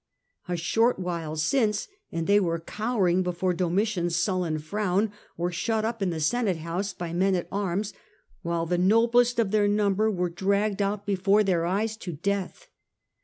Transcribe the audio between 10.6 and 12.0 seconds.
out before their eyes